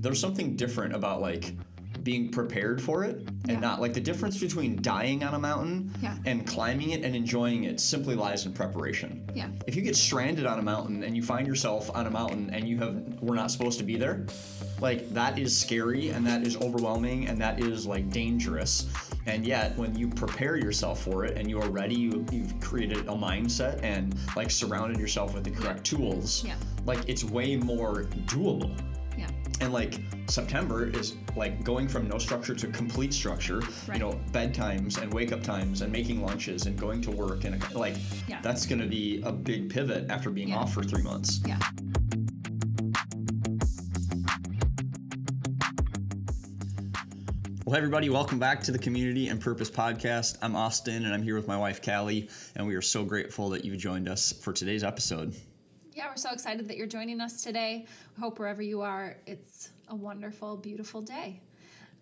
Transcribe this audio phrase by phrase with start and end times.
[0.00, 1.54] there's something different about like
[2.02, 3.60] being prepared for it and Yeah.
[3.60, 6.16] not like the difference between dying on a mountain Yeah.
[6.24, 9.22] and climbing it and enjoying it simply lies in preparation.
[9.34, 9.48] Yeah.
[9.66, 12.66] If you get stranded on a mountain and you find yourself on a mountain and
[12.66, 14.24] you have we're not supposed to be there,
[14.80, 18.86] like that is scary and that is overwhelming and that is like dangerous.
[19.26, 23.00] And yet when you prepare yourself for it and you are ready, you, you've created
[23.08, 26.54] a mindset and like surrounded yourself with the correct tools, Yeah.
[26.86, 28.74] like it's way more doable.
[29.60, 33.62] And like September is like going from no structure to complete structure.
[33.92, 37.62] You know, bedtimes and wake up times and making lunches and going to work and
[37.74, 37.96] like
[38.26, 38.40] Yeah.
[38.40, 40.56] that's going to be a big pivot after being Yeah.
[40.58, 41.40] off for three months.
[41.46, 41.58] Yeah.
[47.64, 50.38] Well, hey everybody, welcome back to the Community and Purpose Podcast.
[50.42, 53.64] I'm Austin and I'm here with my wife Calli, and we are so grateful that
[53.64, 55.34] you've joined us for today's episode.
[55.94, 57.86] Yeah, we're so excited that you're joining us today.
[58.20, 61.40] Hope wherever you are, it's a wonderful, beautiful day.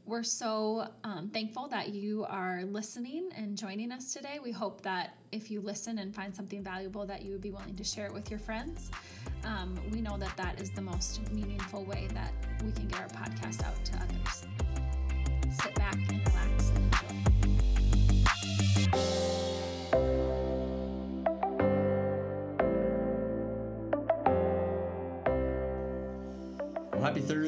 [0.04, 4.40] We're so um, thankful that you are listening and joining us today.
[4.42, 7.76] We hope that if you listen and find something valuable, that you would be willing
[7.76, 8.90] to share it with your friends.
[9.44, 12.32] Um, we know that that is the most meaningful way that
[12.64, 14.44] we can get our podcast out to others.
[15.62, 15.98] Sit back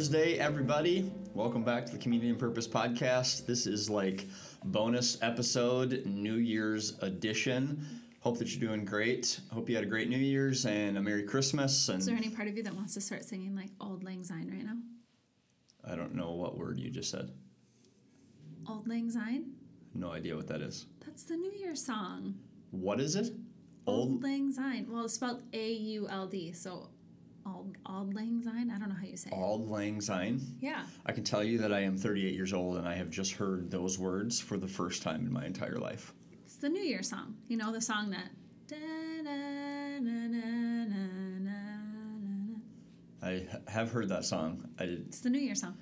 [0.00, 1.12] Thursday, everybody.
[1.34, 3.44] Welcome back to the Community and Purpose Podcast.
[3.44, 4.26] This is like
[4.64, 7.86] bonus episode, New Year's edition.
[8.20, 9.38] Hope that you're doing great.
[9.52, 11.90] Hope you had a great New Year's and a Merry Christmas.
[11.90, 14.24] And Is there any part of you that wants to start singing like Old Lang
[14.24, 14.78] Syne right now?
[15.84, 17.30] I don't know what word you just said.
[18.66, 19.52] Old Lang Syne?
[19.92, 20.86] No idea what that is.
[21.04, 22.36] That's the New Year song.
[22.70, 23.34] What is it?
[23.86, 24.22] Old Old.
[24.22, 24.86] Lang Syne.
[24.88, 26.52] Well, it's spelled A U L D.
[26.54, 26.88] So,
[27.46, 28.70] Auld Lang Syne.
[28.70, 29.34] I don't know how you say it.
[29.36, 30.40] Auld Lang Syne.
[30.60, 30.82] Yeah.
[31.06, 33.70] I can tell you that I am 38 years old and I have just heard
[33.70, 36.12] those words for the first time in my entire life.
[36.44, 37.36] It's the New Year song.
[37.48, 38.30] You know the song that.
[43.22, 44.68] I have heard that song.
[44.78, 45.76] I did, It's the New Year song.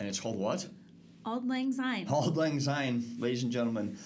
[0.00, 0.66] and it's called what?
[1.24, 2.06] Auld Lang Syne.
[2.08, 3.96] Auld Lang Syne, ladies and gentlemen,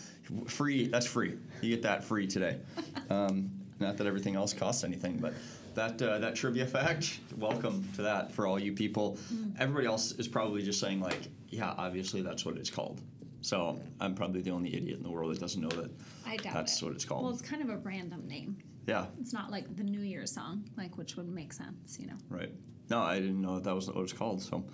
[0.47, 0.86] free.
[0.86, 1.34] That's free.
[1.62, 2.58] You get that free today.
[3.08, 5.32] Um, not that everything else costs anything, but
[5.76, 7.20] that uh, that trivia fact.
[7.37, 9.19] Welcome to that for all you people.
[9.59, 13.00] Everybody else is probably just saying like, yeah, obviously that's what it's called.
[13.42, 15.91] So I'm probably the only idiot in the world that doesn't know that.
[16.26, 16.84] I doubt That's it.
[16.84, 17.22] what it's called.
[17.22, 18.56] Well, it's kind of a random name.
[18.88, 22.16] Yeah, It's not like the New Year song, like which would make sense, you know.
[22.28, 22.53] right.
[22.88, 24.43] No, I didn't know that, that was what it was called.
[24.43, 24.64] So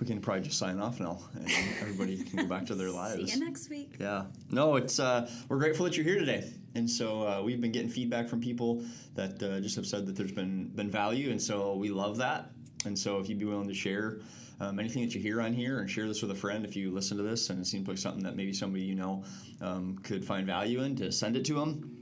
[0.00, 1.48] we can probably just sign off now, and
[1.80, 3.32] everybody can go back to their lives.
[3.32, 3.94] See you next week.
[4.00, 4.24] Yeah.
[4.50, 7.88] No, it's uh, we're grateful that you're here today, and so uh, we've been getting
[7.88, 8.82] feedback from people
[9.14, 12.50] that uh, just have said that there's been been value, and so we love that.
[12.86, 14.20] And so if you'd be willing to share
[14.60, 16.92] um, anything that you hear on here, and share this with a friend, if you
[16.92, 19.24] listen to this and it seems like something that maybe somebody you know
[19.60, 21.94] um, could find value in, to send it to them.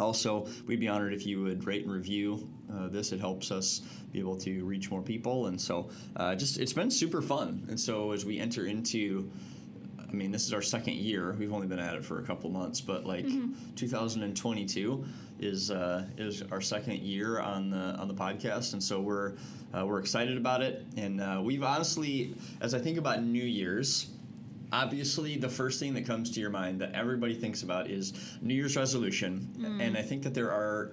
[0.00, 3.12] Also, we'd be honored if you would rate and review uh, this.
[3.12, 6.90] It helps us be able to reach more people, and so uh, just it's been
[6.90, 7.66] super fun.
[7.68, 9.30] And so as we enter into
[10.14, 11.34] I mean, this is our second year.
[11.36, 13.26] We've only been at it for a couple months, but like
[13.74, 15.04] 2022
[15.40, 19.32] is uh, is our second year on the on the podcast, and so we're
[19.76, 20.84] uh, we're excited about it.
[20.96, 24.06] And uh, we've honestly, as I think about New Year's,
[24.72, 28.54] obviously the first thing that comes to your mind that everybody thinks about is New
[28.54, 29.48] Year's resolution,
[29.80, 30.92] and I think that there are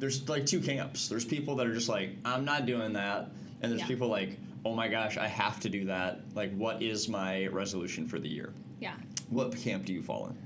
[0.00, 1.08] there's like two camps.
[1.08, 3.30] There's people that are just like, I'm not doing that,
[3.62, 3.86] and there's Yeah.
[3.86, 6.20] people like, oh my gosh, I have to do that.
[6.34, 8.52] Like, what is my resolution for the year?
[8.80, 8.94] Yeah.
[9.30, 10.38] What camp do you fall in?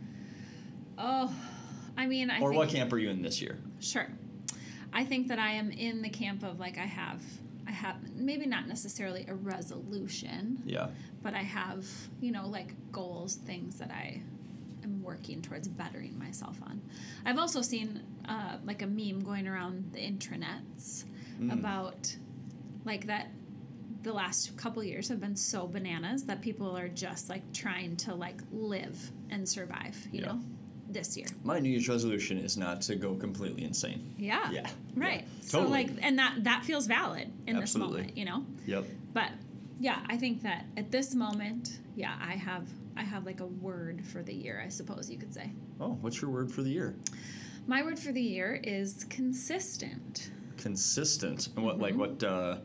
[0.98, 1.34] Oh,
[1.97, 3.59] I mean, I Or what camp are you in this year?
[3.80, 4.06] Sure.
[4.92, 7.22] I think that I am in the camp of like I have
[7.66, 10.88] I have maybe not necessarily a resolution, Yeah.
[11.22, 11.86] but I have,
[12.20, 14.20] you know, like goals, things that I
[14.82, 16.82] am working towards bettering myself on.
[17.25, 21.04] I've also seen uh, like a meme going around the intranets
[21.50, 22.16] about
[22.84, 23.28] like that
[24.02, 28.14] the last couple years have been so bananas that people are just like trying to
[28.14, 30.26] like live and survive, you Yeah.
[30.32, 30.41] know,
[30.88, 31.26] this year.
[31.44, 34.14] My New Year's resolution is not to go completely insane.
[34.18, 34.50] Yeah.
[34.50, 34.68] Yeah.
[34.97, 35.20] Right.
[35.20, 35.42] Yeah.
[35.42, 35.84] So Totally.
[35.84, 37.97] like and that that feels valid in Absolutely.
[38.02, 38.44] this moment, you know?
[38.66, 38.84] Yep.
[39.12, 39.30] But
[39.78, 44.04] yeah, I think that at this moment, yeah, I have I have like a word
[44.04, 45.53] for the year, I suppose you could say.
[45.80, 46.96] Oh, what's your word for the year?
[47.66, 50.30] My word for the year is consistent.
[50.56, 51.48] Consistent.
[51.56, 52.56] And what, like, what, uh,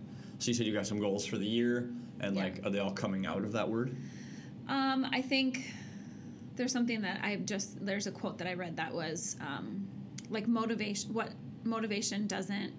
[0.45, 1.89] so you said you got some goals for the year,
[2.19, 2.43] and Yeah.
[2.43, 3.95] like, are they all coming out of that word?
[4.67, 5.73] Um, I think
[6.55, 9.87] there's something that I've just there's a quote that I read that was um,
[10.29, 11.31] like motivation what
[11.63, 12.73] motivation doesn't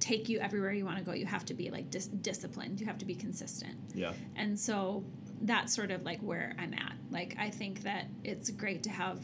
[0.00, 2.80] take you everywhere you want to go, you have to be like dis- disciplined.
[2.80, 3.76] You have to be consistent.
[3.94, 4.12] Yeah.
[4.34, 5.04] And so
[5.42, 6.94] that's sort of like where I'm at.
[7.12, 9.20] Like I think that it's great to have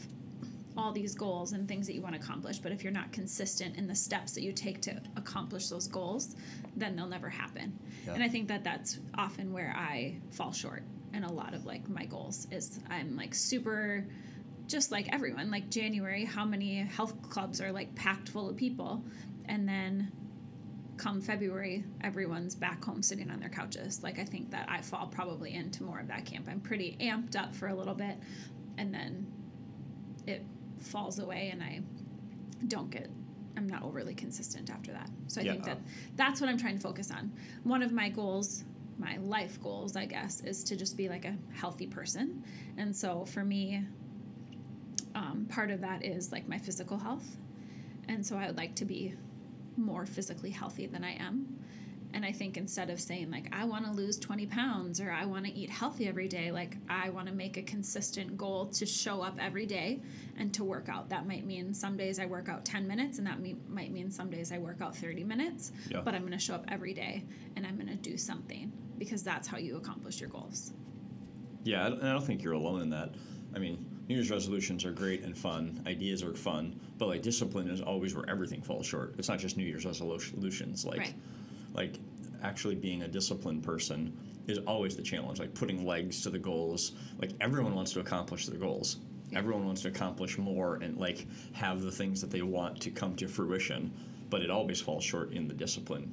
[0.79, 3.75] all these goals and things that you want to accomplish, but if you're not consistent
[3.75, 6.35] in the steps that you take to accomplish those goals,
[6.75, 7.77] then they'll never happen.
[8.07, 8.13] Yeah.
[8.13, 10.83] And I think that that's often where I fall short
[11.13, 14.05] in a lot of like my goals is I'm like super
[14.67, 19.03] just like everyone, like January, how many health clubs are like packed full of people
[19.45, 20.11] and then
[20.97, 24.03] come February, everyone's back home sitting on their couches.
[24.03, 26.47] Like I think that I fall probably into more of that camp.
[26.49, 28.17] I'm pretty amped up for a little bit,
[28.77, 29.25] and then
[30.27, 30.43] it
[30.81, 31.81] falls away, and I
[32.67, 33.09] don't get.
[33.57, 35.09] I'm not overly consistent after that.
[35.27, 35.51] So I Yeah.
[35.53, 35.79] think that
[36.15, 37.31] that's what I'm trying to focus on.
[37.63, 38.63] One of my goals,
[38.97, 42.43] my life goals, I guess, is to just be like a healthy person.
[42.77, 43.83] And so for me,
[45.15, 47.37] um, part of that is like my physical health.
[48.07, 49.15] And so I would like to be
[49.77, 51.59] more physically healthy than I am.
[52.13, 55.25] And I think instead of saying, like, I want to lose 20 pounds or I
[55.25, 58.85] want to eat healthy every day, like, I want to make a consistent goal to
[58.85, 60.01] show up every day
[60.35, 61.09] and to work out.
[61.09, 64.09] That might mean some days I work out 10 minutes, and that mean, might mean
[64.09, 65.71] some days I work out 30 minutes.
[65.89, 66.01] Yeah.
[66.01, 67.25] But I'm going to show up every day
[67.55, 70.73] and I'm going to do something because that's how you accomplish your goals.
[71.63, 73.13] Yeah, and I don't think you're alone in that.
[73.55, 75.83] I mean, New Year's resolutions are great and fun.
[75.85, 79.13] Ideas are fun, but like discipline is always where everything falls short.
[79.19, 80.85] It's not just New Year's resolutions.
[80.85, 81.13] Like, Right.
[81.73, 81.99] Like
[82.43, 84.17] actually being a disciplined person
[84.47, 85.39] is always the challenge.
[85.39, 86.93] Like putting legs to the goals.
[87.19, 88.97] Like everyone wants to accomplish their goals.
[89.35, 93.15] Everyone wants to accomplish more and like have the things that they want to come
[93.17, 93.93] to fruition,
[94.29, 96.11] but it always falls short in the discipline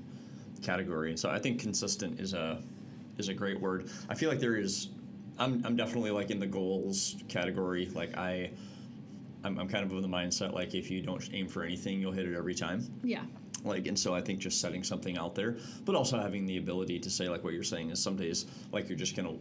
[0.62, 1.10] category.
[1.10, 2.62] And so I think consistent is a
[3.18, 3.88] is a great word.
[4.10, 4.88] I feel like there is
[5.38, 7.86] I'm I'm definitely like in the goals category.
[7.94, 8.50] Like I
[9.44, 12.12] I'm, I'm kind of of the mindset like if you don't aim for anything, you'll
[12.12, 13.22] hit it every time Yeah.
[13.66, 16.98] Like and so i think just setting something out there but also having the ability
[16.98, 19.34] to say like what you're saying is some days like you're just gonna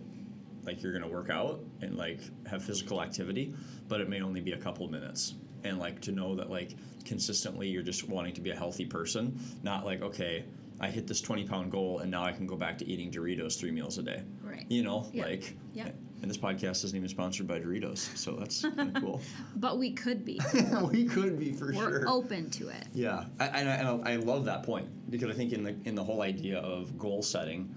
[0.66, 3.54] like you're gonna work out and like have physical activity
[3.88, 6.76] but it may only be a couple minutes and like to know that like
[7.06, 10.44] consistently you're just wanting to be a healthy person not like okay
[10.82, 13.58] i hit this 20 pound goal and now i can go back to eating doritos
[13.60, 14.66] three meals a day Right.
[14.70, 15.26] you know Yeah.
[15.26, 15.90] like Yeah.
[16.26, 19.22] And this podcast isn't even sponsored by doritos so that's kind of cool
[19.58, 20.40] But we could be.
[20.92, 22.88] we could be for We're sure open to it.
[22.94, 25.94] yeah, I, and, I, and I love that point because I think in the in
[25.94, 27.76] the whole idea of goal setting,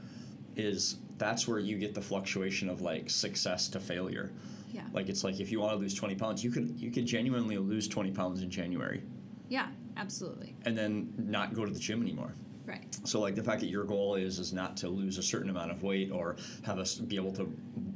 [0.57, 4.33] is that's where you get the fluctuation of like success to failure.
[4.73, 4.85] Yeah.
[4.95, 7.59] Like it's like if you want to lose twenty pounds, you could you could genuinely
[7.59, 9.03] lose twenty pounds in January
[9.51, 9.67] Yeah,
[9.99, 10.57] absolutely.
[10.65, 12.33] and then not go to the gym anymore.
[12.69, 12.85] Right.
[13.05, 15.71] So like the fact that your goal is is not to lose a certain amount
[15.71, 17.51] of weight or have us be able to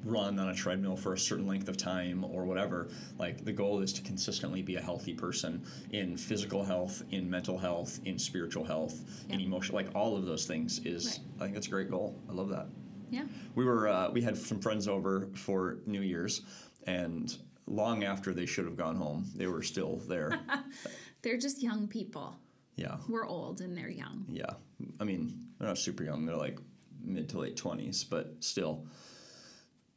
[0.05, 2.89] run on a treadmill for a certain length of time or whatever.
[3.19, 7.59] Like the goal is to consistently be a healthy person in physical health, in mental
[7.59, 9.47] health, in spiritual health, in Yeah.
[9.47, 9.75] emotion.
[9.75, 11.19] Like all of those things is Right.
[11.37, 12.19] I think that's a great goal.
[12.29, 12.67] I love that.
[13.11, 13.27] Yeah.
[13.55, 16.41] We were uh, we had some friends over for New Year's
[16.87, 17.37] and
[17.67, 20.41] long after they should have gone home, they were still there.
[21.23, 22.37] They're just young people.
[22.77, 22.97] Yeah.
[23.09, 24.25] We're old and they're young.
[24.29, 24.55] Yeah,
[25.01, 26.59] I mean they're not super young; they're like
[27.03, 28.87] mid to late twenties, but still.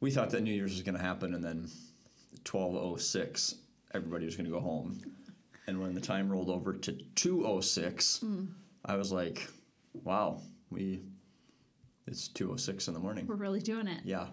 [0.00, 1.68] We thought that New Year's was going to happen, and then
[2.44, 3.54] twelve oh six,
[3.94, 5.00] everybody was going to go home,
[5.66, 8.48] and when the time rolled over to two oh six, mm.
[8.84, 9.48] I was like,
[10.04, 11.02] "Wow, we
[12.06, 14.02] it's two oh six in the morning." We're really doing it.
[14.04, 14.26] Yeah,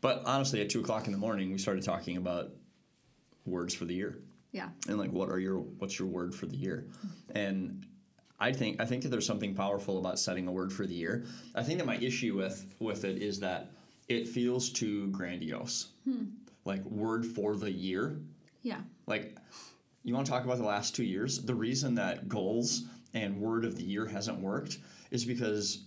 [0.00, 2.50] but honestly, at two o'clock in the morning, we started talking about
[3.44, 4.18] words for the year
[4.56, 4.68] Yeah.
[4.88, 6.78] and like what are your what's your word for the year?
[7.34, 7.86] And
[8.38, 11.24] i think i think that there's something powerful about setting a word for the year.
[11.54, 12.58] I think that my issue with
[12.88, 13.70] with it is that
[14.08, 15.78] it feels too grandiose.
[16.04, 16.24] Hmm.
[16.64, 18.04] Like word for the year.
[18.62, 18.80] Yeah.
[19.06, 19.36] like
[20.04, 21.42] you want to talk about the last two years?
[21.44, 22.84] The reason that goals
[23.14, 24.78] and word of the year hasn't worked
[25.10, 25.84] is because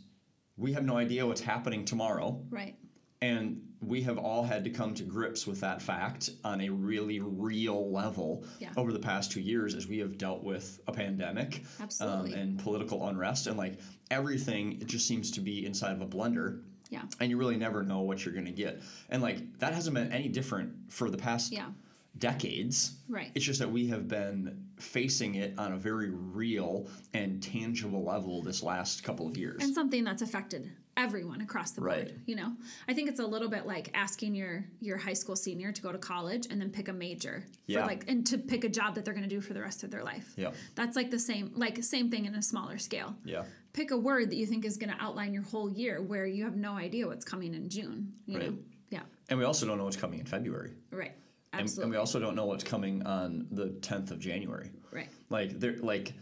[0.57, 2.41] we have no idea what's happening tomorrow.
[2.49, 2.75] Right.
[3.21, 7.19] and we have all had to come to grips with that fact on a really
[7.21, 8.71] real level Yeah.
[8.75, 11.63] over the past two years as we have dealt with a pandemic.
[12.01, 13.47] Um, and political unrest.
[13.47, 13.79] And like
[14.11, 16.61] everything, it just seems to be inside of a blender.
[16.89, 17.03] Yeah.
[17.21, 18.81] And you really never know what you're going to get.
[19.09, 21.69] And like that hasn't been any different for the past Yeah.
[22.17, 22.97] decades.
[23.07, 23.31] Right.
[23.35, 28.41] It's just that we have been facing it on a very real and tangible level
[28.41, 29.63] this last couple of years.
[29.63, 31.91] And something that's affected everyone across the board.
[31.91, 32.11] Right.
[32.25, 32.51] You know,
[32.87, 35.91] I think it's a little bit like asking your your high school senior to go
[35.91, 37.81] to college and then pick a major Yeah.
[37.81, 39.83] for like and to pick a job that they're going to do for the rest
[39.83, 40.33] of their life.
[40.35, 40.51] Yeah.
[40.75, 43.15] That's like the same like same thing in a smaller scale.
[43.23, 43.43] yeah.
[43.71, 46.43] Pick a word that you think is going to outline your whole year where you
[46.43, 48.49] have no idea what's coming in June, you Right.
[48.51, 48.57] know.
[48.89, 49.01] Yeah.
[49.29, 50.71] And we also don't know what's coming in February.
[50.91, 51.13] Right.
[51.53, 51.83] And, Absolutely.
[51.83, 54.71] and we also don't know what's coming on the 10th of January.
[54.91, 55.09] right.
[55.29, 56.13] Like there like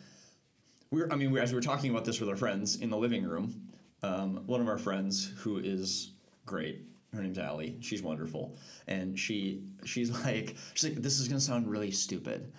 [0.92, 2.98] we're I mean, we, as we were talking about this with our friends in the
[2.98, 3.68] living room,
[4.04, 6.12] um, one of our friends who is
[6.46, 7.78] great, her name's Allie.
[7.80, 8.56] She's wonderful,
[8.88, 12.52] and she she's like she's like this is gonna sound really stupid,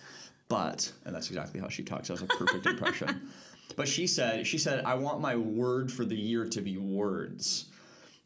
[0.47, 2.07] but and that's exactly how she talks.
[2.07, 3.29] That was a perfect impression.
[3.75, 7.65] But she said she said I want my word for the year to be words,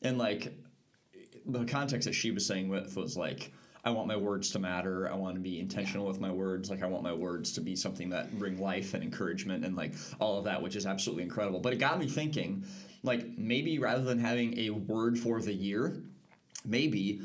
[0.02, 0.54] and like
[1.46, 3.52] the context that she was saying with was like
[3.86, 5.12] I want my words to matter.
[5.12, 6.70] I want to be intentional with my words.
[6.70, 9.94] Like I want my words to be something that bring life and encouragement and like
[10.20, 11.60] all of that, which is absolutely incredible.
[11.60, 12.64] But it got me thinking,
[13.04, 16.02] like maybe rather than having a word for the year,
[16.66, 17.22] maybe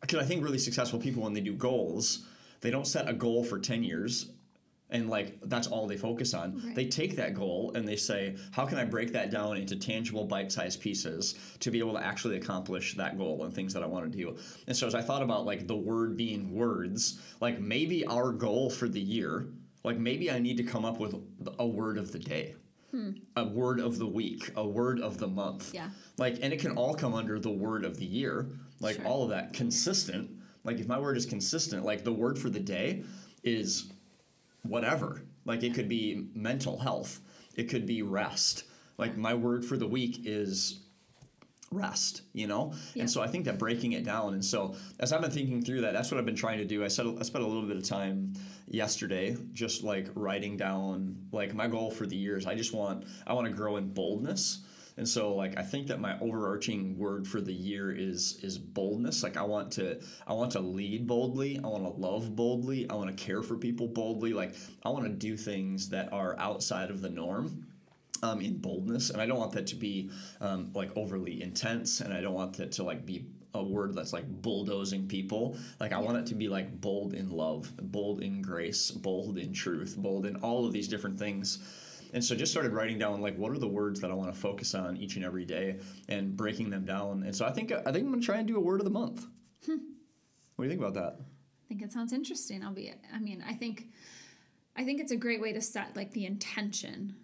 [0.00, 2.26] because I think really successful people when they do goals,
[2.60, 4.30] they don't set a goal for 10 years
[4.90, 6.60] and like that's all they focus on.
[6.64, 6.74] Right.
[6.74, 10.24] They take that goal and they say, how can I break that down into tangible
[10.24, 14.10] bite-sized pieces to be able to actually accomplish that goal and things that I want
[14.10, 14.36] to do.
[14.66, 18.68] And so as I thought about like the word being words, like maybe our goal
[18.68, 19.46] for the year,
[19.84, 21.14] like maybe I need to come up with
[21.58, 22.54] a word of the day.
[22.90, 23.10] Hmm.
[23.36, 25.72] A word of the week, a word of the month.
[25.72, 25.90] Yeah.
[26.18, 28.48] Like, and it can all come under the word of the year,
[28.80, 29.06] like Sure.
[29.06, 30.30] all of that consistent.
[30.64, 33.04] Like, if my word is consistent, like the word for the day
[33.44, 33.92] is
[34.62, 35.22] whatever.
[35.44, 37.20] Like, it could be mental health,
[37.56, 38.64] it could be rest.
[38.98, 40.80] Like, my word for the week is
[41.72, 42.72] rest, you know?
[42.94, 43.02] Yeah.
[43.02, 44.34] And so I think that breaking it down.
[44.34, 46.84] And so as I've been thinking through that, that's what I've been trying to do.
[46.84, 48.32] I said I spent a little bit of time
[48.66, 53.04] yesterday just like writing down like my goal for the year is I just want
[53.26, 54.64] I want to grow in boldness.
[54.96, 59.22] And so like I think that my overarching word for the year is is boldness.
[59.22, 62.94] Like I want to I want to lead boldly, I want to love boldly, I
[62.94, 64.32] want to care for people boldly.
[64.32, 67.66] Like I want to do things that are outside of the norm
[68.22, 70.10] um, in boldness, and I don't want that to be
[70.40, 74.12] um, like overly intense, and I don't want that to like be a word that's
[74.12, 75.56] like bulldozing people.
[75.80, 79.52] Like I want it to be like bold in love, bold in grace, bold in
[79.52, 81.58] truth, bold in all of these different things.
[82.12, 84.40] And so just started writing down like what are the words that I want to
[84.40, 87.22] focus on each and every day, and breaking them down.
[87.22, 88.90] And so I think I think I'm gonna try and do a word of the
[88.90, 89.26] month.
[90.56, 91.16] What do you think about that?
[91.18, 92.62] I think it sounds interesting.
[92.62, 93.86] I'll be I mean, I think
[94.76, 97.14] I think it's a great way to set like the intention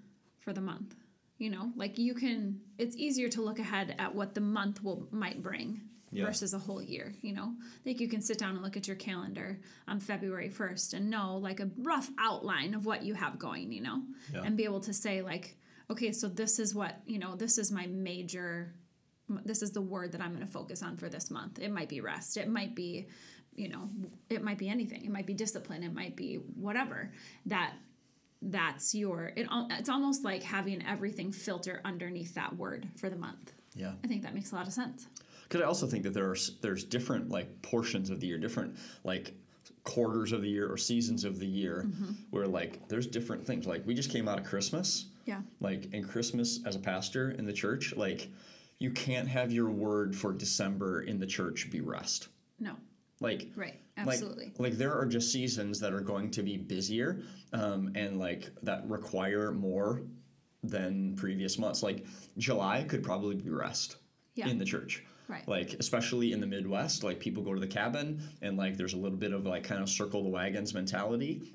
[0.46, 0.94] for the month.
[1.38, 5.06] You know, like you can it's easier to look ahead at what the month will
[5.10, 6.24] might bring Yeah.
[6.24, 7.52] versus a whole year, you know?
[7.84, 11.36] Like you can sit down and look at your calendar on February 1st and know
[11.36, 14.00] like a rough outline of what you have going, you know?
[14.32, 14.44] Yeah.
[14.44, 15.56] And be able to say like,
[15.90, 18.72] okay, so this is what, you know, this is my major
[19.44, 21.58] this is the word that I'm going to focus on for this month.
[21.58, 22.36] It might be rest.
[22.36, 23.08] It might be,
[23.56, 23.90] you know,
[24.30, 25.04] it might be anything.
[25.04, 25.82] It might be discipline.
[25.82, 27.12] It might be whatever.
[27.46, 27.72] That
[28.50, 29.32] that's your.
[29.36, 33.52] It it's almost like having everything filter underneath that word for the month.
[33.74, 33.92] Yeah.
[34.02, 35.06] I think that makes a lot of sense.
[35.42, 38.76] Because I also think that there are there's different like portions of the year, different
[39.04, 39.34] like
[39.84, 42.12] quarters of the year or seasons of the year, Mm-hmm.
[42.30, 43.66] where like there's different things.
[43.66, 45.42] Like we just came out of Christmas, Yeah.
[45.60, 48.28] like in Christmas as a pastor in the church, like
[48.78, 52.28] you can't have your word for December in the church be rest.
[52.58, 52.76] No.
[53.20, 53.80] Like Right.
[53.96, 54.52] like- Absolutely.
[54.58, 58.88] Like, there are just seasons that are going to be busier um, and like that
[58.88, 60.02] require more
[60.62, 61.82] than previous months.
[61.82, 62.04] Like
[62.38, 63.96] July could probably be rest
[64.34, 64.48] Yeah.
[64.48, 65.04] in the church.
[65.28, 65.46] Right.
[65.48, 68.96] Like especially in the Midwest, like people go to the cabin and like there's a
[68.98, 71.52] little bit of like kind of circle the wagons mentality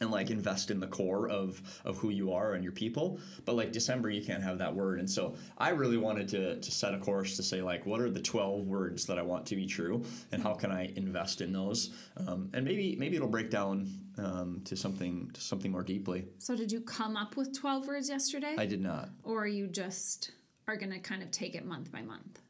[0.00, 3.18] and like invest in the core of of who you are and your people.
[3.44, 4.98] But like december you can't have that word.
[4.98, 8.10] And so i really wanted to to set a course to say like what are
[8.10, 11.52] the 12 words that i want to be true and how can i invest in
[11.52, 11.90] those?
[12.16, 13.88] Um, and maybe maybe it'll break down
[14.18, 16.26] um, to something to something more deeply.
[16.38, 18.54] So did you come up with 12 words yesterday?
[18.58, 19.10] i did not.
[19.22, 20.32] Or you just
[20.66, 22.40] are going to kind of take it month by month?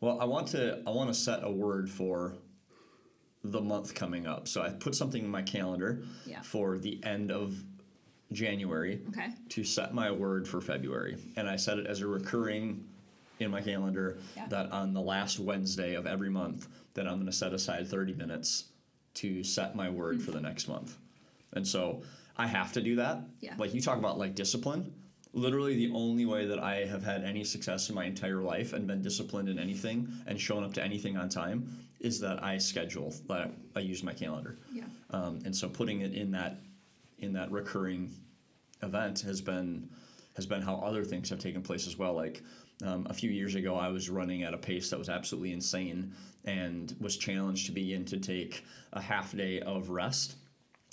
[0.00, 2.34] Well, I want to I want to set a word for
[3.44, 4.48] the month coming up.
[4.48, 6.40] So I put something in my calendar Yeah.
[6.40, 7.62] for the end of
[8.32, 9.28] January Okay.
[9.50, 11.18] to set my word for February.
[11.36, 12.88] And I set it as a recurring
[13.38, 14.46] in my calendar Yeah.
[14.48, 18.14] that on the last Wednesday of every month that I'm going to set aside 30
[18.14, 18.64] minutes
[19.14, 20.44] to set my word for the hmm.
[20.44, 20.96] next month.
[21.52, 22.02] And so
[22.36, 23.20] I have to do that.
[23.40, 23.54] Yeah.
[23.58, 24.92] Like you talk about like discipline.
[25.34, 28.86] Literally the only way that I have had any success in my entire life and
[28.86, 33.14] been disciplined in anything and shown up to anything on time is that I schedule
[33.28, 34.58] that I use my calendar.
[34.70, 34.84] Yeah.
[35.10, 36.60] Um, and so putting it in that
[37.18, 38.12] in that recurring
[38.82, 39.88] event has been
[40.36, 42.12] has been how other things have taken place as well.
[42.12, 42.42] Like
[42.84, 46.12] um, a few years ago, I was running at a pace that was absolutely insane
[46.44, 50.36] and was challenged to begin to take a half day of rest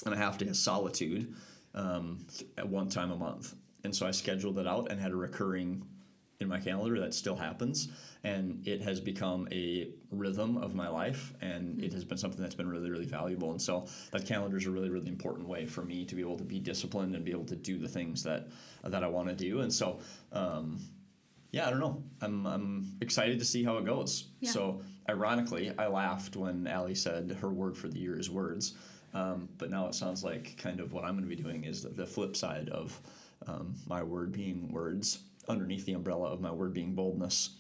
[0.06, 1.36] and a half day of solitude
[1.76, 2.26] um,
[2.58, 3.56] at one time a month.
[3.84, 5.84] And so I scheduled it out and had a recurring
[6.42, 7.90] in my calendar that still happens
[8.24, 12.56] and it has become a rhythm of my life and it has been something that's
[12.56, 13.52] been really really valuable.
[13.52, 16.38] And so that calendar is a really really important way for me to be able
[16.38, 18.48] to be disciplined and be able to do the things that
[18.84, 19.62] that I want to do.
[19.62, 20.00] And so
[20.32, 20.80] um,
[21.52, 22.04] yeah I don't know.
[22.22, 24.28] I'm, I'm excited to see how it goes.
[24.40, 24.52] Yeah.
[24.52, 28.76] so ironically I laughed when Allie said her word for the year is words.
[29.14, 31.84] Um, but now it sounds like kind of what I'm going to be doing is
[31.84, 33.00] the, the flip side of
[33.48, 37.58] um, my word being words underneath the umbrella of my word being boldness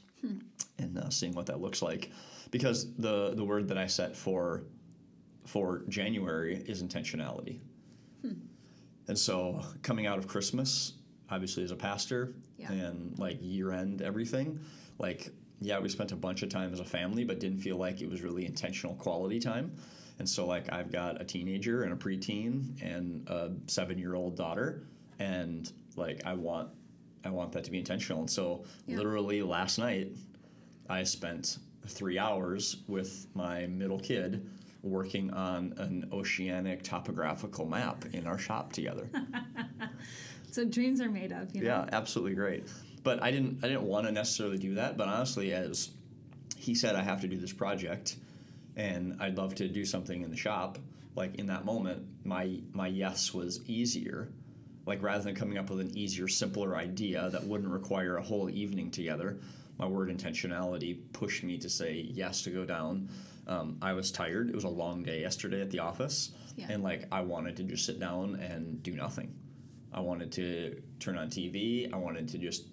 [0.78, 2.12] and uh, seeing what that looks like.
[2.52, 4.64] Because the the word that I set for
[5.46, 7.60] for January is intentionality.
[9.08, 10.94] And so coming out of Christmas
[11.30, 12.72] obviously as a pastor Yeah.
[12.72, 14.60] and like year end everything
[15.00, 15.30] like
[15.62, 18.10] yeah we spent a bunch of time as a family but didn't feel like it
[18.10, 19.72] was really intentional quality time.
[20.20, 24.36] And so like I've got a teenager and a preteen and a seven year old
[24.38, 24.84] daughter
[25.20, 26.70] and like I want
[27.25, 28.98] I want that to be intentional and so Yeah.
[28.98, 30.12] literally last night
[30.90, 34.48] I spent three hours with my middle kid
[34.84, 39.10] working on an oceanic topographical map in our shop together.
[40.51, 41.68] So dreams are made of, you know.
[41.68, 42.68] Yeah, absolutely great.
[43.04, 45.92] But I didn't I didn't want to necessarily do that, but honestly as
[46.58, 48.18] he said I have to do this project
[48.75, 50.78] and I'd love to do something in the shop,
[51.16, 54.28] like in that moment my my yes was easier.
[54.86, 58.50] Like rather than coming up with an easier, simpler idea that wouldn't require a whole
[58.50, 59.40] evening together,
[59.78, 63.10] my word intentionality pushed me to say yes to go down.
[63.48, 64.50] Um, I was tired.
[64.50, 66.68] It was a long day yesterday at the office, Yeah.
[66.70, 69.34] and like I wanted to just sit down and do nothing.
[69.94, 71.92] I wanted to turn on TV.
[71.94, 72.66] I wanted to just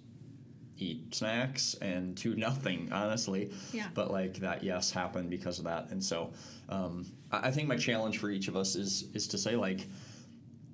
[0.77, 3.51] eat snacks and do nothing, honestly.
[3.73, 3.87] Yeah.
[3.93, 5.89] But like that, yes, happened because of that.
[5.91, 6.31] And so,
[6.69, 9.87] um, I I think my challenge for each of us is is to say like,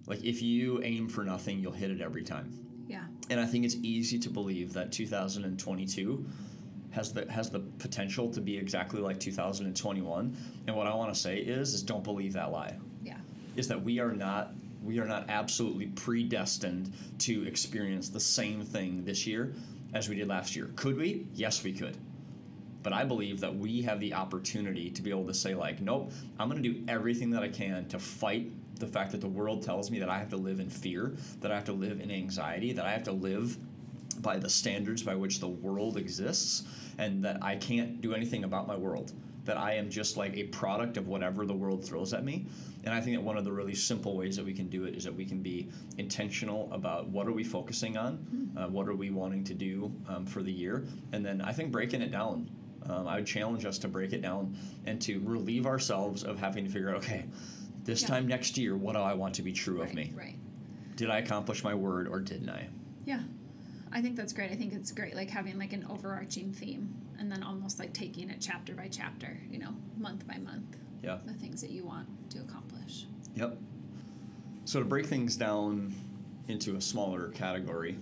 [0.07, 2.53] like if you aim for nothing, you'll hit it every time.
[2.87, 3.05] Yeah.
[3.29, 6.25] And I think it's easy to believe that 2022
[6.91, 10.37] has the has the potential to be exactly like 2021.
[10.67, 13.17] And what I want to say is is don't believe that lie Yeah.
[13.55, 19.03] is that we are not we are not absolutely predestined to experience the same thing
[19.03, 19.53] this year
[19.95, 20.69] as we did last year.
[20.75, 21.25] Could we?
[21.33, 21.97] Yes, we could.
[22.85, 26.11] But I believe that we have the opportunity to be able to say like, nope,
[26.37, 29.63] I'm going to do everything that I can to fight the fact that the world
[29.63, 32.11] tells me that I have to live in fear, that I have to live in
[32.11, 33.57] anxiety, that I have to live
[34.21, 36.63] by the standards by which the world exists
[36.99, 39.13] and that I can't do anything about my world.
[39.45, 42.45] That I am just like a product of whatever the world throws at me.
[42.83, 44.93] And I think that one of the really simple ways that we can do it
[44.93, 48.93] is that we can be intentional about what are we focusing on, uh, what are
[48.93, 52.47] we wanting to do um, for the year, and then I think breaking it down.
[52.89, 56.65] Um, I would challenge us to break it down and to relieve ourselves of having
[56.65, 57.25] to figure out, okay,
[57.83, 58.07] this Yeah.
[58.09, 60.13] time next year, what do I want to be true right, of me?
[60.15, 60.35] Right.
[60.95, 62.67] Did I accomplish my word or didn't I?
[63.05, 63.21] Yeah.
[63.91, 64.51] I think that's great.
[64.51, 68.29] I think it's great, like having like an overarching theme and then almost like taking
[68.29, 71.19] it chapter by chapter, you know, month by month, Yeah.
[71.25, 73.07] the things that you want to accomplish.
[73.35, 73.57] Yep.
[74.65, 75.93] So to break things down
[76.47, 77.97] into a smaller category,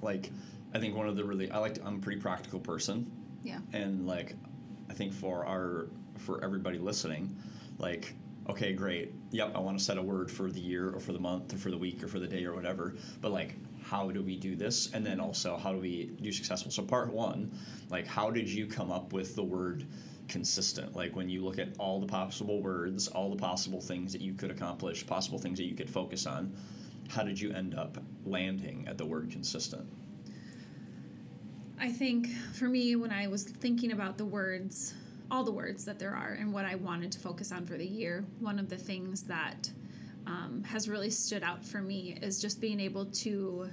[0.00, 0.30] like
[0.72, 3.10] I think one of the really I like to, I'm a pretty practical person,
[3.44, 3.58] Yeah.
[3.72, 4.34] and like
[4.90, 7.36] I think for our for everybody listening,
[7.78, 8.14] like
[8.48, 11.18] okay, great, yep, I want to set a word for the year or for the
[11.18, 14.22] month or for the week or for the day or whatever, but like how do
[14.22, 14.92] we do this?
[14.92, 16.70] And then also how do we do successful?
[16.70, 17.52] So part one
[17.90, 19.86] like how did you come up with the word
[20.28, 20.96] consistent?
[20.96, 24.34] Like when you look at all the possible words all the possible things that you
[24.34, 26.54] could accomplish possible things that you could focus on
[27.08, 29.86] how did you end up landing at the word consistent
[31.84, 34.94] I think for me, when I was thinking about the words,
[35.30, 37.84] all the words that there are, and what I wanted to focus on for the
[37.86, 39.70] year, one of the things that
[40.26, 43.68] um, has really stood out for me is just being able to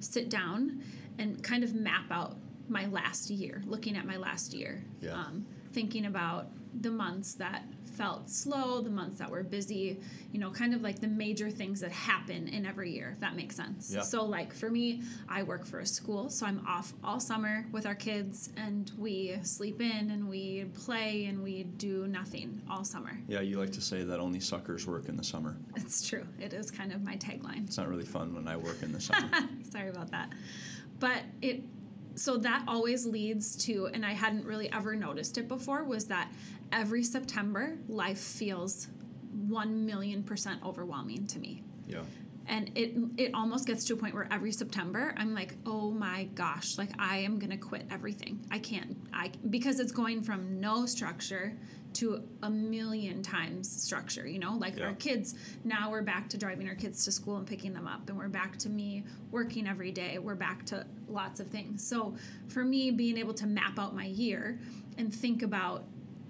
[0.00, 0.82] sit down
[1.18, 2.34] and kind of map out
[2.68, 5.12] my last year, looking at my last year, Yeah.
[5.12, 6.46] um, thinking about
[6.80, 7.64] the months that
[7.96, 10.00] felt slow, the months that were busy,
[10.32, 13.36] you know, kind of like the major things that happen in every year, if that
[13.36, 13.92] makes sense.
[13.94, 14.00] Yeah.
[14.00, 17.84] So, like for me, I work for a school, so I'm off all summer with
[17.84, 23.12] our kids, and we sleep in and we play and we do nothing all summer.
[23.28, 26.26] yeah you like to say that only suckers work in the summer It's true.
[26.40, 27.66] It is kind of my tagline.
[27.66, 29.28] it's not really fun when i work in the summer
[29.70, 30.30] Sorry about that.
[30.98, 31.62] But it
[32.14, 36.30] so that always leads to and I hadn't really ever noticed it before was that
[36.72, 38.88] every September life feels
[39.48, 41.62] 1 million percent overwhelming to me.
[41.86, 42.02] yeah
[42.46, 46.24] and it it almost gets to a point where every September I'm like, oh my
[46.34, 48.44] gosh, like I am gonna quit everything.
[48.50, 48.96] I can't.
[49.12, 51.56] I because it's going from no structure
[51.94, 54.26] to a million times structure.
[54.26, 54.86] You know, like Yeah.
[54.86, 58.08] our kids now we're back to driving our kids to school and picking them up,
[58.08, 60.18] and we're back to me working every day.
[60.18, 61.84] We're back to lots of things.
[61.86, 62.16] So
[62.48, 64.58] for me, being able to map out my year
[64.98, 65.84] and think about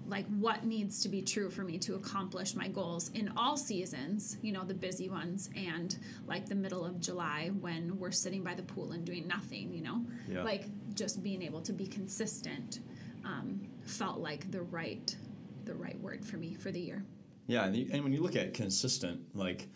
[0.05, 4.37] like what needs to be true for me to accomplish my goals in all seasons
[4.41, 5.97] you know the busy ones and
[6.27, 9.81] like the middle of july when we're sitting by the pool and doing nothing you
[9.81, 10.43] know Yeah.
[10.43, 12.79] like just being able to be consistent
[13.23, 15.15] um, felt like the right
[15.65, 17.03] the right word for me for the year
[17.47, 19.67] Yeah, and, you, and when you look at consistent, like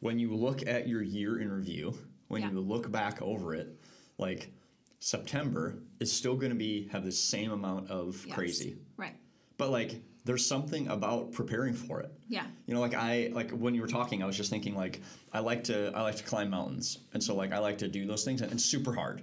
[0.00, 1.94] when you look at your year in review,
[2.28, 2.50] when Yeah.
[2.52, 3.78] you look back over it,
[4.18, 4.52] like
[4.98, 8.34] September is still going to be have the same amount of Yes.
[8.34, 9.14] crazy, right
[9.56, 12.12] but like there's something about preparing for it.
[12.28, 15.00] yeah You know, like I like when you were talking, I was just thinking like
[15.32, 18.06] I like to I like to climb mountains, and so like I like to do
[18.06, 19.22] those things, and it's super hard.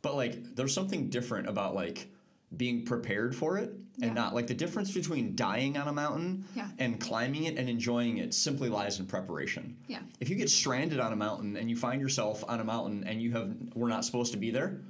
[0.00, 2.08] But like there's something different about like
[2.56, 4.12] being prepared for it and Yeah.
[4.12, 6.68] not like the difference between dying on a mountain Yeah.
[6.78, 9.76] and climbing it and enjoying it simply lies in preparation.
[9.88, 10.00] Yeah.
[10.20, 13.20] If you get stranded on a mountain and you find yourself on a mountain and
[13.22, 14.80] you have we're not supposed to be there,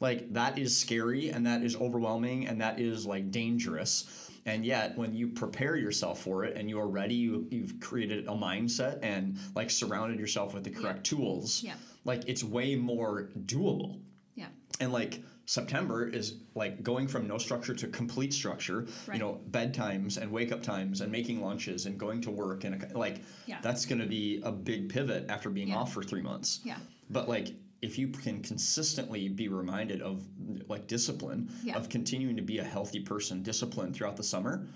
[0.00, 4.04] like that is scary and that is overwhelming and that is like dangerous.
[4.46, 8.26] And yet, when you prepare yourself for it and you are ready, you, you've created
[8.28, 11.62] a mindset and like surrounded yourself with the correct tools.
[11.62, 11.74] Yeah.
[12.04, 14.00] Like it's way more doable.
[14.36, 14.46] yeah
[14.80, 18.86] And like September is like going from no structure to complete structure.
[19.06, 19.14] Right.
[19.14, 22.92] You know, bedtimes and wake up times and making lunches and going to work and
[22.92, 23.58] like Yeah.
[23.62, 25.76] that's going to be a big pivot after being Yeah.
[25.78, 26.60] off for three months.
[26.64, 26.76] Yeah.
[27.08, 30.22] But like if you can consistently be reminded of
[30.68, 31.76] like discipline Yeah.
[31.78, 34.66] of continuing to be a healthy person, disciplined throughout the summer,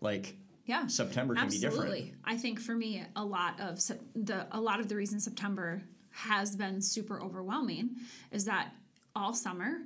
[0.00, 1.86] like yeah September can be different.
[1.90, 2.14] Absolutely.
[2.24, 3.80] I think for me, a lot of
[4.14, 7.96] the a lot of the reason September has been super overwhelming
[8.30, 8.72] is that
[9.16, 9.78] all summer,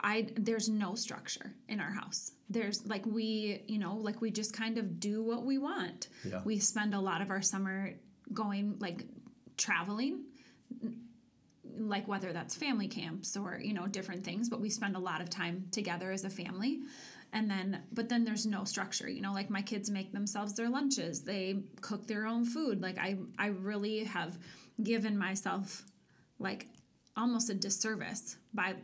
[0.00, 2.32] I there's no structure in our house.
[2.48, 6.08] There's like we, you know, like we just kind of do what we want.
[6.24, 6.42] Yeah.
[6.44, 7.94] We spend a lot of our summer
[8.32, 9.04] going like
[9.56, 10.24] traveling
[11.78, 15.20] like whether that's family camps or you know different things but we spend a lot
[15.20, 16.80] of time together as a family
[17.32, 20.70] and then but then there's no structure you know like my kids make themselves their
[20.70, 24.38] lunches they cook their own food like i i really have
[24.82, 25.84] given myself
[26.38, 26.66] like
[27.16, 28.74] almost a disservice by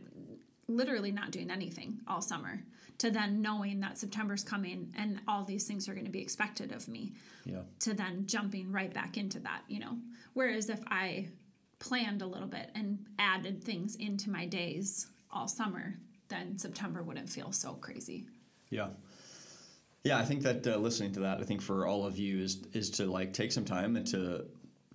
[0.67, 2.61] literally not doing anything all summer
[2.99, 6.71] to then knowing that september's coming and all these things are going to be expected
[6.71, 7.11] of me
[7.45, 7.61] Yeah.
[7.79, 9.97] to then jumping right back into that, you know.
[10.33, 11.27] Whereas if I
[11.79, 15.95] planned a little bit and added things into my days all summer,
[16.29, 18.25] then September wouldn't feel so crazy.
[18.69, 18.89] Yeah.
[20.03, 22.59] Yeah, I think that uh, listening to that, I think for all of you is
[22.73, 24.45] is to like take some time and to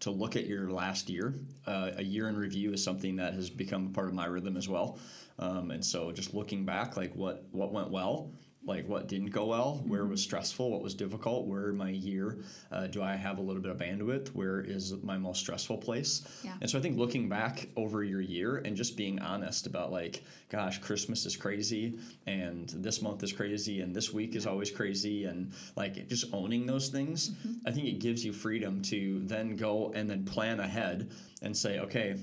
[0.00, 1.34] to look at your last year.
[1.66, 4.68] Uh, a year in review is something that has become part of my rhythm as
[4.68, 4.98] well.
[5.38, 8.32] Um, and so just looking back, like what what went well,
[8.64, 12.38] like what didn't go well, where was stressful, what was difficult, where my year
[12.70, 16.22] uh, do I have a little bit of bandwidth, where is my most stressful place.
[16.42, 16.52] Yeah.
[16.60, 20.22] And so I think looking back over your year and just being honest about like,
[20.50, 25.24] gosh, Christmas is crazy and this month is crazy and this week is always crazy
[25.24, 27.30] and like just owning those things,
[27.64, 31.10] I think it gives you freedom to then go and then plan ahead
[31.42, 32.16] and say, okay,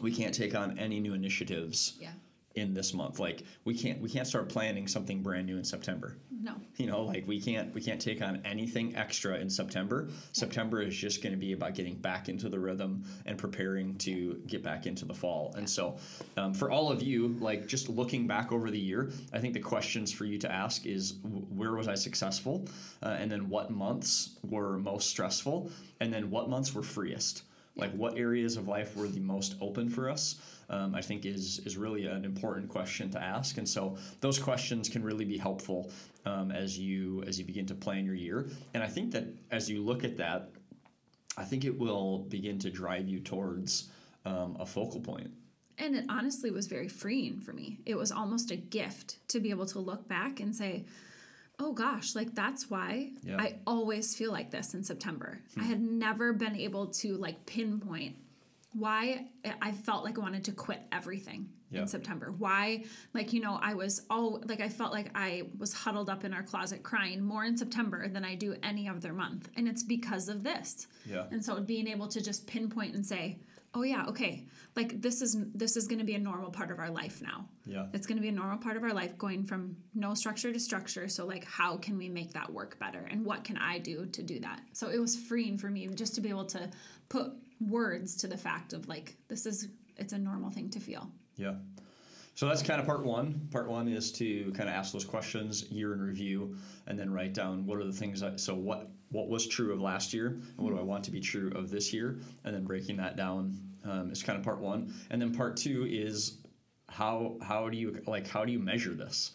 [0.00, 2.10] we can't take on any new initiatives Yeah.
[2.58, 3.18] In this month.
[3.18, 6.16] Like we can't we can't start planning something brand new in September.
[6.40, 6.54] No.
[6.76, 10.08] You know, like we can't we can't take on anything extra in September.
[10.32, 14.40] September is just going to be about getting back into the rhythm and preparing to
[14.46, 15.54] get back into the fall.
[15.56, 15.96] And so,
[16.36, 19.60] um, for all of you, like just looking back over the year, I think the
[19.60, 22.66] questions for you to ask is where was I successful,
[23.02, 27.42] uh, and then what months were most stressful, and then what months were freest.
[27.78, 30.36] Like what areas of life were the most open for us?
[30.68, 34.88] Um, I think is is really an important question to ask, and so those questions
[34.88, 35.90] can really be helpful
[36.26, 38.48] um, as you as you begin to plan your year.
[38.74, 40.50] And I think that as you look at that,
[41.38, 43.88] I think it will begin to drive you towards
[44.26, 45.30] um, a focal point.
[45.78, 47.78] And it honestly was very freeing for me.
[47.86, 50.84] It was almost a gift to be able to look back and say,
[51.58, 53.10] oh gosh, like that's why.
[53.24, 53.38] Hmm.
[53.38, 55.40] I always feel like this in September.
[55.58, 58.16] I had never been able to like pinpoint
[58.72, 59.26] why
[59.62, 62.32] I felt like I wanted to quit everything in September.
[62.36, 66.24] Why, like, you know, I was all like, I felt like I was huddled up
[66.24, 69.50] in our closet crying more in September than I do any other month.
[69.56, 70.86] And it's because of this.
[71.04, 71.24] Yeah.
[71.30, 73.38] And so being able to just pinpoint and say,
[73.74, 76.78] oh yeah, okay, like this is this is going to be a normal part of
[76.78, 77.48] our life now.
[77.66, 77.86] Yeah.
[77.92, 80.60] It's going to be a normal part of our life going from no structure to
[80.60, 81.08] structure.
[81.08, 84.22] So like how can we make that work better and what can I do to
[84.22, 84.60] do that?
[84.72, 86.70] So it was freeing for me just to be able to
[87.08, 91.10] put words to the fact of like this is it's a normal thing to feel.
[91.36, 91.54] Yeah.
[92.34, 93.48] So that's kind of part one.
[93.50, 97.34] Part one is to kind of ask those questions, year in review, and then write
[97.34, 98.38] down what are the things that.
[98.38, 101.20] So what what was true of last year, and what do I want to be
[101.20, 104.92] true of this year, and then breaking that down um, is kind of part one.
[105.10, 106.38] And then part two is
[106.88, 109.32] how how do you like how do you measure this?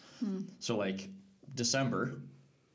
[0.58, 1.08] So like
[1.54, 2.20] December,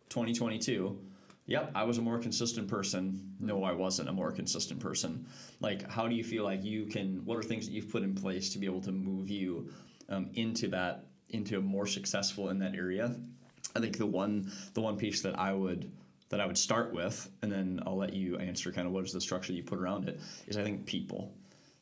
[0.09, 0.97] 2022.
[1.45, 3.33] Yep, I was a more consistent person.
[3.39, 5.25] No, I wasn't a more consistent person.
[5.61, 7.25] Like, how do you feel like you can?
[7.25, 9.69] What are things that you've put in place to be able to move you
[10.09, 13.15] um, into that, into a more successful in that area?
[13.75, 15.91] I think the one, the one piece that I would
[16.29, 19.13] that I would start with, and then I'll let you answer kind of what is
[19.13, 20.19] the structure you put around it.
[20.47, 21.33] Is I think people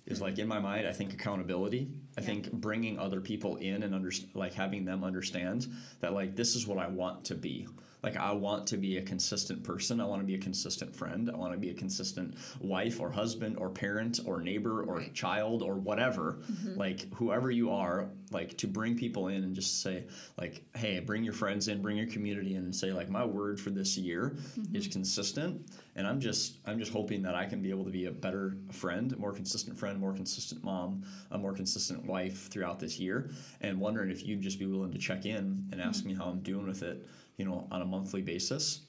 [0.06, 0.88] is like in my mind.
[0.88, 1.90] I think accountability.
[2.18, 5.68] I think bringing other people in and under, like having them understand
[6.00, 7.68] that like this is what I want to be.
[8.08, 10.00] Like I want to be a consistent person.
[10.00, 11.30] I want to be a consistent friend.
[11.30, 15.14] I want to be a consistent wife or husband or parent or neighbor or Right.
[15.14, 16.40] child or whatever.
[16.50, 16.80] Mm-hmm.
[16.80, 20.06] Like whoever you are, like to bring people in and just say
[20.38, 23.60] like, hey, bring your friends in, bring your community in, and say like my word
[23.60, 24.74] for this year mm-hmm.
[24.74, 25.70] is consistent.
[25.98, 28.56] And I'm just I'm just hoping that I can be able to be a better
[28.72, 33.32] friend, a more consistent friend, more consistent mom, a more consistent wife throughout this year.
[33.60, 36.10] And wondering if you'd just be willing to check in and ask mm-hmm.
[36.10, 37.06] me how I'm doing with it,
[37.38, 38.82] you know, on a monthly basis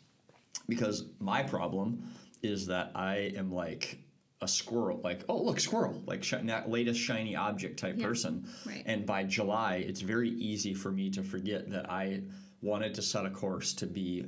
[0.68, 2.02] because my problem
[2.42, 3.98] is that I am like
[4.40, 8.48] a squirrel, like oh look squirrel, like that latest shiny object type Yeah, person.
[8.66, 8.82] right.
[8.86, 12.22] And by July, it's very easy for me to forget that I
[12.62, 14.24] wanted to set a course to be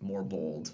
[0.00, 0.72] more bold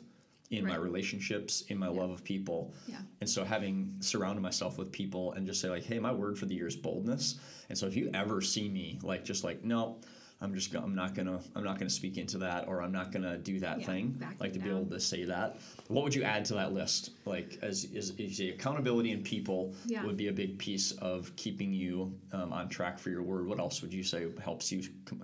[0.51, 2.75] in my relationships, in my love of people.
[2.89, 2.97] Yeah.
[3.21, 6.47] And so having surrounded myself with people and just say like, hey, my word for
[6.47, 7.39] the year is boldness.
[7.69, 9.99] And so if you ever see me like just like, no,
[10.43, 13.37] I'm just I'm not gonna I'm not gonna speak into that or I'm not gonna
[13.37, 14.25] do that Yeah, thing.
[14.41, 14.79] Like to be down.
[14.81, 15.59] able to say that.
[15.89, 17.11] What would you add to that list?
[17.27, 20.05] Like as is, is the accountability and people Yeah.
[20.07, 23.47] would be a big piece of keeping you um, on track for your word.
[23.47, 24.83] What else would you say helps you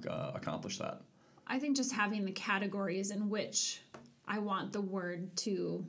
[0.08, 1.00] uh, accomplish that?
[1.46, 3.80] I think just having the categories in which
[4.28, 5.86] I want the word to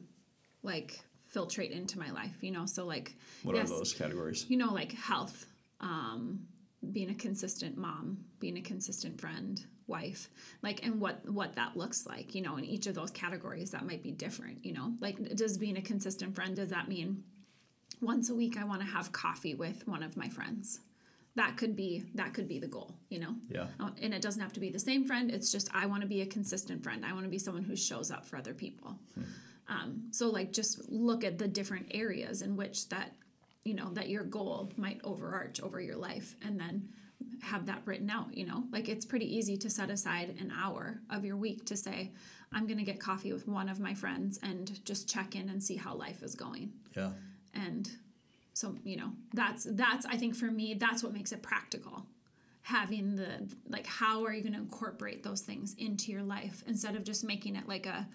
[0.63, 1.02] like
[1.36, 3.13] filtrate into my life, you know, so like
[3.44, 4.46] What yes, are those categories?
[4.48, 5.46] you know, like health,
[5.82, 6.48] um,
[6.92, 10.30] being a consistent mom, being a consistent friend, wife,
[10.62, 13.86] like, and what what that looks like, you know, in each of those categories that
[13.86, 17.24] might be different, you know, like does being a consistent friend does that mean
[18.02, 20.80] once a week I want to have coffee with one of my friends?
[21.36, 23.36] That could be that could be the goal, you know.
[23.50, 23.68] Yeah.
[23.80, 25.30] Uh, And it doesn't have to be the same friend.
[25.32, 27.06] It's just I want to be a consistent friend.
[27.06, 29.00] I want to be someone who shows up for other people.
[29.68, 33.13] Um, so like just look at the different areas in which that
[33.67, 36.89] you know that your goal might overarch over your life, and then
[37.41, 38.36] have that written out.
[38.36, 41.75] You know, like it's pretty easy to set aside an hour of your week to
[41.77, 42.12] say,
[42.53, 45.62] I'm going to get coffee with one of my friends and just check in and
[45.62, 47.12] see how life is going Yeah.
[47.53, 47.89] and
[48.53, 52.06] so you know that's that's i think for me that's what makes it practical
[52.62, 56.95] having the like how are you going to incorporate those things into your life instead
[56.95, 58.08] of just making it like a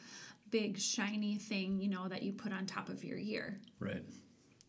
[0.51, 4.03] big shiny thing you know that you put on top of your year Right.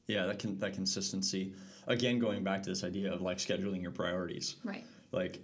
[0.07, 1.53] Yeah, that can that consistency.
[1.87, 4.55] Again, going back to this idea of like scheduling your priorities.
[4.63, 5.41] right Like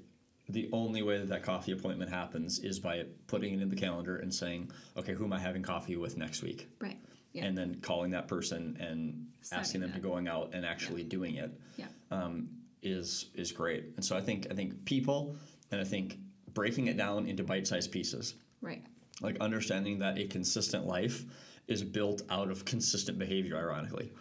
[0.50, 4.18] the only way that that coffee appointment happens is by putting it in the calendar
[4.18, 6.68] and saying, okay, who am I having coffee with next week?
[6.80, 6.98] right
[7.34, 10.04] yeah And then calling that person and asking Setting them to it.
[10.04, 12.50] going out and actually doing it yeah um,
[12.82, 13.84] is is great.
[13.96, 15.36] And so I think I think people
[15.72, 16.18] and I think
[16.54, 18.84] breaking it down into bite-sized pieces right
[19.22, 21.24] like understanding that a consistent life
[21.68, 24.12] is built out of consistent behavior ironically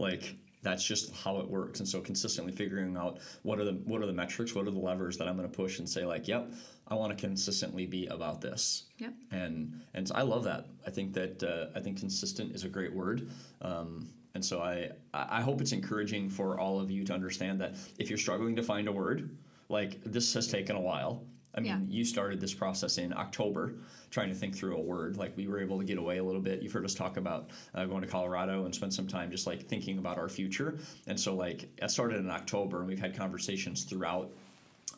[0.00, 4.02] like that's just how it works and so consistently figuring out what are the what
[4.02, 6.28] are the metrics what are the levers that i'm going to push and say like
[6.28, 6.50] yep
[6.88, 9.14] i want to consistently be about this Yep.
[9.30, 12.68] and and so i love that i think that uh, i think consistent is a
[12.68, 13.30] great word
[13.62, 17.74] um, and so I, I hope it's encouraging for all of you to understand that
[17.98, 19.36] if you're struggling to find a word,
[19.68, 21.24] like this has taken a while.
[21.52, 21.96] I mean, Yeah.
[21.98, 23.74] you started this process in October,
[24.10, 25.16] trying to think through a word.
[25.16, 26.62] Like we were able to get away a little bit.
[26.62, 29.66] You've heard us talk about uh, going to Colorado and spend some time just like
[29.68, 30.78] thinking about our future.
[31.06, 34.30] And so like I started in October, and we've had conversations throughout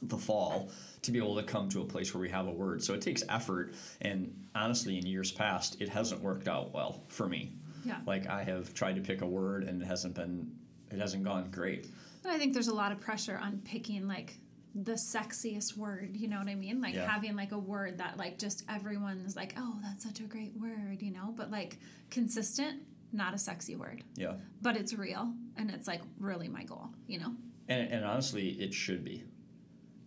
[0.02, 0.70] the fall
[1.02, 2.82] to be able to come to a place where we have a word.
[2.82, 7.28] So it takes effort, and honestly, in years past, it hasn't worked out well for
[7.28, 7.52] me.
[7.84, 7.98] Yeah.
[8.06, 10.50] Like I have tried to pick a word, and it hasn't been,
[10.90, 11.88] it hasn't gone great.
[12.24, 14.36] And I think there's a lot of pressure on picking like
[14.74, 16.80] the sexiest word, you know what I mean?
[16.80, 17.06] Like Yeah.
[17.10, 21.02] having like a word that like just everyone's like, "Oh, that's such a great word,"
[21.02, 21.32] you know?
[21.36, 21.78] But like
[22.10, 22.82] consistent
[23.14, 24.36] not a sexy word, Yeah.
[24.62, 27.34] but it's real and it's like really my goal, you know?
[27.68, 29.24] And, and honestly, it should be.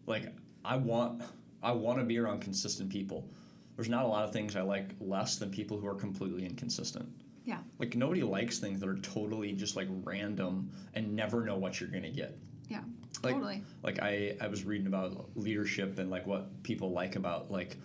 [0.07, 1.21] Like I want,
[1.61, 3.29] I want to be around consistent people.
[3.75, 7.07] There's not a lot of things I like less than people who are completely inconsistent.
[7.43, 7.59] Yeah.
[7.77, 11.89] Like nobody likes things that are totally just like random and never know what you're
[11.89, 12.35] gonna get.
[12.69, 12.81] Yeah.
[13.25, 13.63] Like, totally.
[13.83, 17.77] Like I, I was reading about leadership and like what people like about like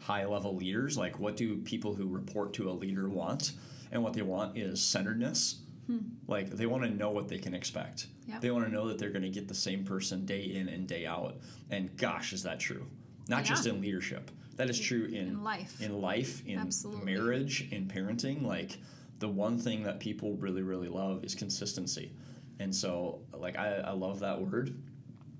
[0.00, 0.96] high level leaders.
[0.96, 3.52] Like what do people who report to a leader want?
[3.92, 5.60] And what they want is centeredness.
[5.86, 5.98] Hmm.
[6.26, 8.08] Like they want to know what they can expect.
[8.26, 8.40] Yep.
[8.42, 10.86] They want to know that they're going to get the same person day in and
[10.86, 11.36] day out.
[11.70, 12.86] And gosh, is that true?
[13.28, 14.30] Not just in leadership.
[14.56, 15.80] That is true in, In life.
[15.80, 17.14] in life, in Absolutely.
[17.14, 18.42] marriage, in parenting.
[18.42, 18.76] Like
[19.18, 22.12] the one thing that people really, really love is consistency.
[22.60, 24.74] And so, like, I, I love that word.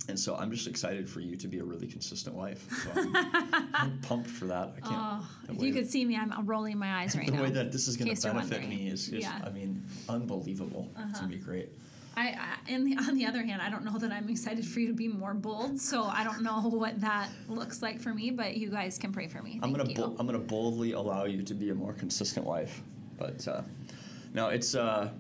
[0.09, 2.67] And so I'm just excited for you to be a really consistent wife.
[2.83, 4.73] So I'm, I'm pumped for that.
[4.77, 4.95] I can't.
[4.95, 7.39] Oh, if you that- could see me, I'm rolling my eyes right the now.
[7.39, 9.31] The way that this is going to benefit me is just, Yeah.
[9.37, 9.49] Uh-huh.
[9.49, 10.91] I mean, unbelievable.
[11.11, 11.69] It's going to be great.
[12.17, 14.81] I, I and the, on the other hand, I don't know that I'm excited for
[14.81, 15.79] you to be more bold.
[15.79, 18.31] So I don't know what that looks like for me.
[18.31, 19.61] But you guys can pray for me.
[19.63, 22.83] I'm gonna bo- I'm gonna boldly allow you to be a more consistent wife.
[23.19, 23.63] But uh,
[24.35, 25.11] no, it's uh,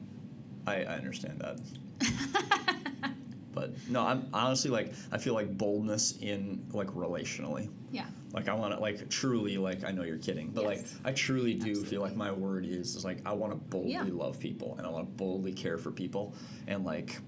[0.66, 1.60] I, I understand that.
[3.54, 7.70] but no, I'm honestly like I feel like boldness in like relationally.
[7.90, 8.06] yeah.
[8.32, 11.54] Like I want to like truly like I know you're kidding, but like I truly
[11.54, 14.04] do feel like my word is is like I want to boldly Yeah.
[14.06, 16.34] love people and I want to boldly care for people
[16.66, 17.18] and like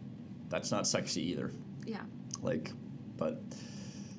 [0.49, 1.53] that's not sexy either.
[1.87, 2.03] Yeah.
[2.43, 2.73] Like,
[3.17, 3.41] but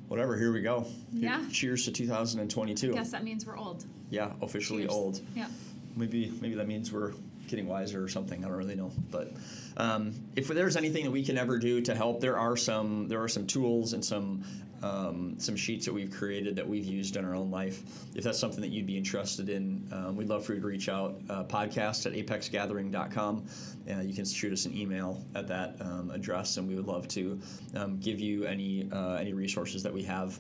[0.08, 0.38] whatever.
[0.38, 0.86] Here we go.
[1.12, 1.44] Yeah.
[1.52, 2.94] cheers to 2022.
[2.94, 3.86] Guess that means we're old.
[4.10, 4.94] Yeah, officially Cheers.
[4.94, 5.22] old.
[5.36, 5.48] Yeah.
[5.96, 7.14] Maybe maybe that means we're
[7.52, 8.44] getting wiser or something.
[8.44, 8.92] I don't really know.
[9.12, 9.32] But
[9.78, 13.22] um, if there's anything that we can ever do to help, there are some there
[13.22, 14.44] are some tools and some
[14.84, 17.84] um, some sheets that we've created that we've used in our own life.
[18.16, 20.90] If that's something that you'd be interested in, um, we'd love for you to reach
[20.90, 21.22] out.
[21.30, 23.46] Uh, podcast at apexgathering.com.
[23.90, 27.08] Uh, you can shoot us an email at that um, address, and we would love
[27.10, 27.40] to
[27.76, 30.40] um, give you any uh, any resources that we have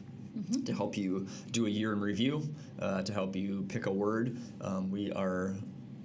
[0.65, 2.47] to help you do a year in review,
[2.79, 4.37] uh, to help you pick a word.
[4.61, 5.55] Um, we are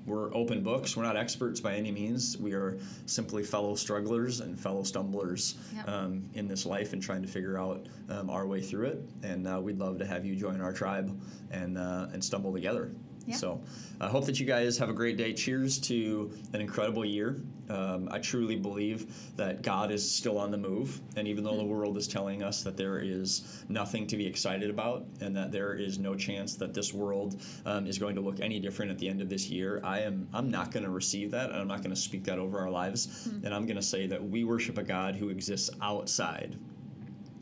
[0.06, 0.96] we're open books.
[0.96, 2.38] We're not experts by any means.
[2.38, 5.88] We are simply fellow strugglers and fellow stumblers Yep.
[5.88, 9.08] um, in this life and trying to figure out um, our way through it.
[9.22, 11.18] And uh, we'd love to have you join our tribe
[11.50, 12.92] and uh, and stumble together.
[13.26, 13.36] Yeah.
[13.36, 13.60] So
[14.00, 15.32] I hope that you guys have a great day.
[15.32, 17.40] Cheers to an incredible year.
[17.68, 21.00] Um, I truly believe that God is still on the move.
[21.16, 24.70] And even though the world is telling us that there is nothing to be excited
[24.70, 28.38] about and that there is no chance that this world um, is going to look
[28.40, 31.32] any different at the end of this year, I am I'm not going to receive
[31.32, 33.26] that and I'm not going to speak that over our lives.
[33.26, 36.56] And I'm going to say that we worship a God who exists outside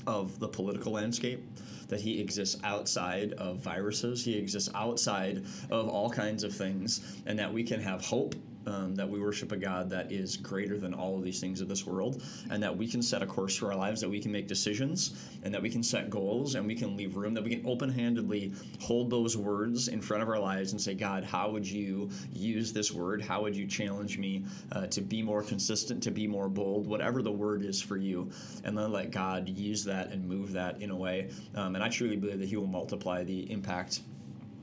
[0.07, 1.43] of the political landscape,
[1.89, 7.39] that he exists outside of viruses, he exists outside of all kinds of things, and
[7.39, 8.35] that we can have hope.
[8.67, 11.69] Um, that we worship a God that is greater than all of these things of
[11.69, 14.33] this world, and that we can set a course for our lives, that we can
[14.33, 17.51] make decisions, and that we can set goals, and we can leave room, that we
[17.51, 21.51] can open handedly hold those words in front of our lives and say, God, how
[21.51, 23.23] would you use this word?
[23.23, 27.23] How would you challenge me uh, to be more consistent, to be more bold, whatever
[27.23, 28.31] the word is for you?
[28.65, 31.31] And then let God use that and move that in a way.
[31.55, 34.01] Um, and I truly believe that He will multiply the impact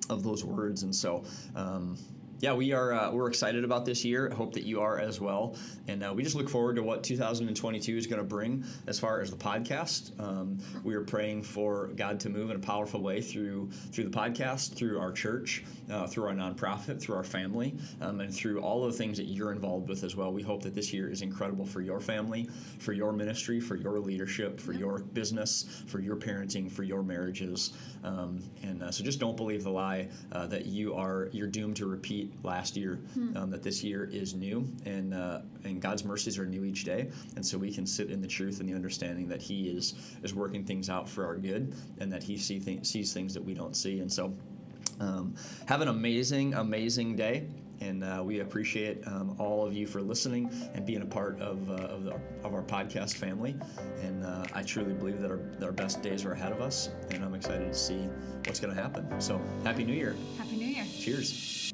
[0.09, 0.83] of those words.
[0.83, 1.23] And so,
[1.55, 1.97] um,
[2.41, 4.31] yeah, we are uh, we're excited about this year.
[4.31, 5.55] Hope that you are as well.
[5.87, 9.21] And uh, we just look forward to what 2022 is going to bring as far
[9.21, 10.19] as the podcast.
[10.19, 14.17] Um, we are praying for God to move in a powerful way through through the
[14.17, 18.83] podcast, through our church, uh, through our nonprofit, through our family, um, and through all
[18.83, 20.33] of the things that you're involved with as well.
[20.33, 22.49] We hope that this year is incredible for your family,
[22.79, 27.73] for your ministry, for your leadership, for your business, for your parenting, for your marriages.
[28.03, 31.75] Um, and uh, so just don't believe the lie uh, that you are you're doomed
[31.75, 32.99] to repeat last year.
[33.35, 37.09] Um, that this year is new, and uh, and God's mercies are new each day.
[37.35, 40.33] And so we can sit in the truth and the understanding that He is is
[40.33, 43.53] working things out for our good, and that He see th- sees things that we
[43.53, 43.99] don't see.
[43.99, 44.33] And so
[44.99, 47.47] um, have an amazing, amazing day.
[47.79, 51.67] And uh, we appreciate um, all of you for listening and being a part of,
[51.67, 52.13] uh, of, the,
[52.43, 53.55] of our podcast family.
[54.03, 56.89] And uh, I truly believe that our, that our best days are ahead of us.
[57.09, 58.07] And I'm excited to see
[58.45, 59.19] what's going to happen.
[59.19, 60.15] So, Happy New Year.
[60.37, 60.85] Happy New Year.
[60.99, 61.70] Cheers.